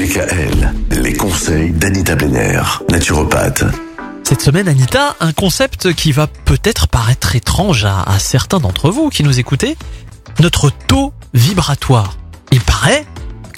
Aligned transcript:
DKL, 0.00 0.72
les 0.92 1.12
conseils 1.12 1.72
d'Anita 1.72 2.16
Benner, 2.16 2.62
naturopathe. 2.88 3.64
Cette 4.24 4.40
semaine, 4.40 4.66
Anita, 4.66 5.14
un 5.20 5.32
concept 5.32 5.92
qui 5.92 6.10
va 6.10 6.26
peut-être 6.26 6.88
paraître 6.88 7.36
étrange 7.36 7.84
à, 7.84 8.00
à 8.04 8.18
certains 8.18 8.60
d'entre 8.60 8.88
vous 8.88 9.10
qui 9.10 9.22
nous 9.24 9.38
écoutez. 9.38 9.76
Notre 10.38 10.70
taux 10.70 11.12
vibratoire. 11.34 12.16
Il 12.50 12.62
paraît 12.62 13.04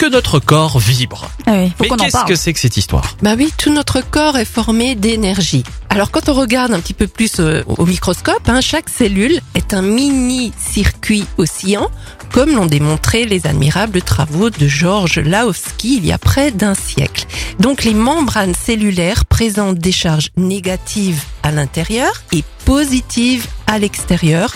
que 0.02 0.08
notre 0.08 0.40
corps 0.40 0.80
vibre. 0.80 1.30
Ah 1.46 1.52
oui, 1.52 1.68
faut 1.68 1.84
Mais 1.84 1.88
qu'on 1.88 1.94
en 1.94 1.98
qu'est-ce 1.98 2.10
parle. 2.10 2.28
que 2.28 2.34
c'est 2.34 2.52
que 2.52 2.58
cette 2.58 2.76
histoire? 2.76 3.16
Bah 3.22 3.34
oui, 3.38 3.52
tout 3.56 3.72
notre 3.72 4.00
corps 4.00 4.36
est 4.36 4.44
formé 4.44 4.96
d'énergie. 4.96 5.62
Alors 5.90 6.10
quand 6.10 6.28
on 6.28 6.34
regarde 6.34 6.72
un 6.72 6.80
petit 6.80 6.92
peu 6.92 7.06
plus 7.06 7.38
euh, 7.38 7.62
au 7.68 7.86
microscope, 7.86 8.48
hein, 8.48 8.60
chaque 8.60 8.88
cellule 8.88 9.38
est 9.54 9.74
un 9.74 9.82
mini 9.82 10.52
circuit 10.58 11.24
oscillant, 11.38 11.88
comme 12.32 12.50
l'ont 12.50 12.66
démontré 12.66 13.26
les 13.26 13.46
admirables 13.46 14.02
travaux 14.02 14.50
de 14.50 14.66
Georges 14.66 15.20
Lahovsky 15.20 15.98
il 15.98 16.06
y 16.06 16.10
a 16.10 16.18
près 16.18 16.50
d'un 16.50 16.74
siècle. 16.74 17.24
Donc 17.60 17.84
les 17.84 17.94
membranes 17.94 18.54
cellulaires 18.56 19.24
présentent 19.24 19.78
des 19.78 19.92
charges 19.92 20.30
négatives 20.36 21.22
à 21.44 21.52
l'intérieur 21.52 22.24
et 22.32 22.42
positives 22.64 23.46
à 23.68 23.78
l'extérieur 23.78 24.52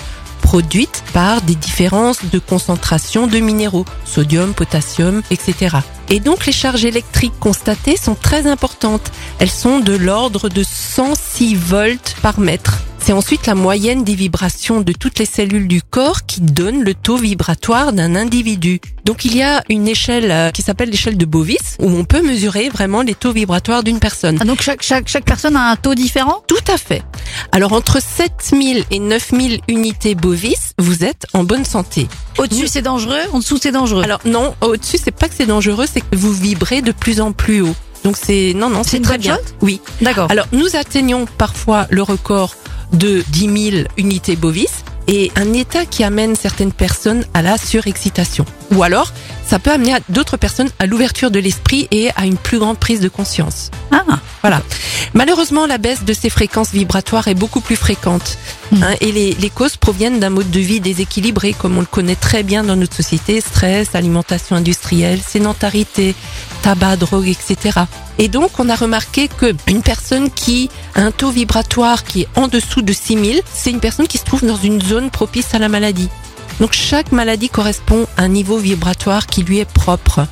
produites 0.46 1.02
par 1.16 1.40
des 1.40 1.54
différences 1.54 2.26
de 2.30 2.38
concentration 2.38 3.26
de 3.26 3.38
minéraux, 3.38 3.86
sodium, 4.04 4.52
potassium, 4.52 5.22
etc. 5.30 5.78
Et 6.10 6.20
donc 6.20 6.44
les 6.44 6.52
charges 6.52 6.84
électriques 6.84 7.40
constatées 7.40 7.96
sont 7.96 8.14
très 8.14 8.46
importantes. 8.46 9.10
Elles 9.38 9.48
sont 9.48 9.80
de 9.80 9.96
l'ordre 9.96 10.50
de 10.50 10.62
106 10.62 11.54
volts 11.54 12.16
par 12.20 12.38
mètre. 12.38 12.82
C'est 13.06 13.12
ensuite 13.12 13.46
la 13.46 13.54
moyenne 13.54 14.02
des 14.02 14.16
vibrations 14.16 14.80
de 14.80 14.90
toutes 14.92 15.20
les 15.20 15.26
cellules 15.26 15.68
du 15.68 15.80
corps 15.80 16.26
qui 16.26 16.40
donne 16.40 16.82
le 16.82 16.92
taux 16.92 17.16
vibratoire 17.16 17.92
d'un 17.92 18.16
individu. 18.16 18.80
Donc 19.04 19.24
il 19.24 19.36
y 19.36 19.44
a 19.44 19.62
une 19.68 19.86
échelle 19.86 20.32
euh, 20.32 20.50
qui 20.50 20.62
s'appelle 20.62 20.90
l'échelle 20.90 21.16
de 21.16 21.24
Bovis 21.24 21.76
où 21.78 21.88
on 21.88 22.04
peut 22.04 22.20
mesurer 22.20 22.68
vraiment 22.68 23.02
les 23.02 23.14
taux 23.14 23.30
vibratoires 23.30 23.84
d'une 23.84 24.00
personne. 24.00 24.38
Ah, 24.40 24.44
donc 24.44 24.60
chaque, 24.60 24.82
chaque, 24.82 25.06
chaque 25.06 25.24
personne 25.24 25.54
a 25.54 25.70
un 25.70 25.76
taux 25.76 25.94
différent? 25.94 26.42
Tout 26.48 26.56
à 26.66 26.76
fait. 26.76 27.04
Alors 27.52 27.74
entre 27.74 28.02
7000 28.02 28.82
et 28.90 28.98
9000 28.98 29.60
unités 29.68 30.16
Bovis, 30.16 30.72
vous 30.80 31.04
êtes 31.04 31.26
en 31.32 31.44
bonne 31.44 31.64
santé. 31.64 32.08
Au-dessus 32.38 32.66
c'est 32.66 32.82
dangereux, 32.82 33.20
en 33.32 33.38
dessous 33.38 33.60
c'est 33.62 33.70
dangereux? 33.70 34.02
Alors 34.02 34.18
non, 34.24 34.52
au-dessus 34.62 34.98
c'est 35.00 35.14
pas 35.14 35.28
que 35.28 35.34
c'est 35.36 35.46
dangereux, 35.46 35.86
c'est 35.88 36.00
que 36.00 36.16
vous 36.16 36.32
vibrez 36.32 36.82
de 36.82 36.90
plus 36.90 37.20
en 37.20 37.30
plus 37.30 37.60
haut. 37.60 37.76
Donc 38.02 38.16
c'est 38.20 38.52
non 38.56 38.68
non, 38.68 38.82
C'est 38.84 39.00
très 39.00 39.18
bien. 39.18 39.36
chose? 39.36 39.44
Oui. 39.62 39.80
D'accord. 40.02 40.28
Alors 40.28 40.46
nous 40.50 40.74
atteignons 40.74 41.26
parfois 41.38 41.86
le 41.90 42.02
record 42.02 42.56
de 42.92 43.24
10 43.28 43.70
000 43.70 43.84
unités 43.96 44.36
Bovis 44.36 44.84
et 45.08 45.30
un 45.36 45.52
état 45.52 45.84
qui 45.86 46.04
amène 46.04 46.34
certaines 46.34 46.72
personnes 46.72 47.24
à 47.34 47.42
la 47.42 47.58
surexcitation. 47.58 48.44
Ou 48.74 48.82
alors, 48.82 49.12
ça 49.46 49.58
peut 49.58 49.70
amener 49.70 49.94
d'autres 50.08 50.36
personnes 50.36 50.68
à 50.78 50.86
l'ouverture 50.86 51.30
de 51.30 51.38
l'esprit 51.38 51.86
et 51.90 52.10
à 52.16 52.26
une 52.26 52.36
plus 52.36 52.58
grande 52.58 52.78
prise 52.78 53.00
de 53.00 53.08
conscience. 53.08 53.70
Ah, 53.92 54.02
Voilà. 54.42 54.62
Malheureusement, 55.14 55.66
la 55.66 55.78
baisse 55.78 56.04
de 56.04 56.12
ces 56.12 56.30
fréquences 56.30 56.72
vibratoires 56.72 57.28
est 57.28 57.34
beaucoup 57.34 57.60
plus 57.60 57.76
fréquente. 57.76 58.38
Mm. 58.72 58.82
hein, 58.82 58.94
et 59.00 59.12
les, 59.12 59.32
les 59.34 59.50
causes 59.50 59.76
proviennent 59.76 60.20
d'un 60.20 60.30
mode 60.30 60.50
de 60.50 60.60
vie 60.60 60.80
déséquilibré, 60.80 61.52
comme 61.52 61.76
on 61.76 61.80
le 61.80 61.86
connaît 61.86 62.16
très 62.16 62.42
bien 62.42 62.64
dans 62.64 62.76
notre 62.76 62.94
société. 62.94 63.40
Stress, 63.40 63.94
alimentation 63.94 64.56
industrielle, 64.56 65.20
sédentarité, 65.20 66.14
tabac, 66.62 66.96
drogue, 66.96 67.28
etc. 67.28 67.80
Et 68.18 68.28
donc, 68.28 68.58
on 68.58 68.68
a 68.68 68.74
remarqué 68.74 69.28
que 69.28 69.54
une 69.68 69.82
personne 69.82 70.30
qui 70.30 70.70
a 70.94 71.02
un 71.02 71.10
taux 71.10 71.30
vibratoire 71.30 72.04
qui 72.04 72.22
est 72.22 72.28
en 72.34 72.48
dessous 72.48 72.82
de 72.82 72.92
6000, 72.92 73.42
c'est 73.52 73.70
une 73.70 73.80
personne 73.80 74.06
qui 74.06 74.18
se 74.18 74.24
trouve 74.24 74.44
dans 74.44 74.56
une 74.56 74.80
zone 74.80 75.10
propice 75.10 75.54
à 75.54 75.58
la 75.58 75.68
maladie. 75.68 76.08
Donc, 76.60 76.72
chaque 76.72 77.12
maladie 77.12 77.50
correspond 77.50 78.06
à 78.16 78.22
un 78.22 78.28
niveau 78.28 78.56
vibratoire 78.56 79.26
qui 79.26 79.42
lui 79.42 79.58
est 79.58 79.70
propre. 79.70 80.26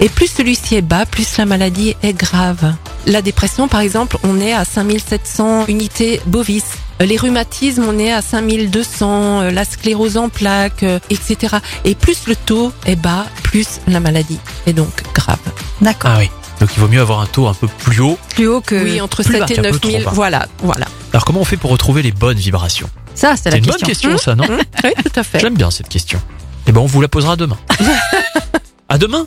Et 0.00 0.08
plus 0.08 0.26
celui-ci 0.26 0.76
est 0.76 0.82
bas, 0.82 1.06
plus 1.06 1.36
la 1.36 1.46
maladie 1.46 1.94
est 2.02 2.14
grave. 2.14 2.74
La 3.06 3.22
dépression, 3.22 3.66
par 3.68 3.80
exemple, 3.80 4.18
on 4.24 4.40
est 4.40 4.52
à 4.52 4.64
5700 4.64 5.66
unités 5.68 6.20
bovis. 6.26 6.64
Les 7.00 7.16
rhumatismes, 7.16 7.84
on 7.88 7.98
est 7.98 8.12
à 8.12 8.20
5200, 8.20 9.40
euh, 9.40 9.50
la 9.50 9.64
sclérose 9.64 10.18
en 10.18 10.28
plaques, 10.28 10.82
euh, 10.82 10.98
etc. 11.08 11.56
Et 11.84 11.94
plus 11.94 12.26
le 12.26 12.36
taux 12.36 12.72
est 12.84 12.96
bas, 12.96 13.24
plus 13.42 13.80
la 13.88 14.00
maladie 14.00 14.38
est 14.66 14.74
donc 14.74 15.02
grave. 15.14 15.38
d'accord. 15.80 16.10
Ah 16.14 16.18
oui. 16.18 16.30
Donc 16.60 16.68
il 16.76 16.80
vaut 16.80 16.88
mieux 16.88 17.00
avoir 17.00 17.20
un 17.20 17.26
taux 17.26 17.46
un 17.48 17.54
peu 17.54 17.68
plus 17.68 18.00
haut. 18.00 18.18
Plus 18.34 18.46
haut 18.48 18.60
que. 18.60 18.74
oui, 18.74 19.00
entre 19.00 19.22
plus 19.22 19.32
7 19.32 19.40
bas. 19.40 19.46
et 19.48 19.58
Un 19.58 19.62
peu 19.62 19.70
9000, 19.70 19.92
trop 19.94 20.04
bas. 20.04 20.10
voilà, 20.14 20.46
voilà. 20.62 20.86
Alors 21.14 21.24
comment 21.24 21.40
on 21.40 21.44
fait 21.46 21.56
pour 21.56 21.70
retrouver 21.70 22.02
les 22.02 22.12
bonnes 22.12 22.36
vibrations? 22.36 22.90
Ça, 23.14 23.34
c'est 23.36 23.44
C'est 23.44 23.50
la 23.52 23.56
une 23.56 23.64
question. 23.64 23.80
bonne 23.80 23.88
question 23.88 24.18
ça, 24.18 24.34
non? 24.34 24.44
Hum, 24.44 24.58
oui, 24.84 24.90
tout 25.02 25.18
à 25.18 25.22
fait. 25.22 25.40
J'aime 25.40 25.56
bien 25.56 25.70
cette 25.70 25.88
question. 25.88 26.20
Eh 26.66 26.72
ben 26.72 26.82
on 26.82 26.86
vous 26.86 27.00
la 27.00 27.08
posera 27.08 27.34
demain. 27.36 27.56
à 28.90 28.98
demain 28.98 29.26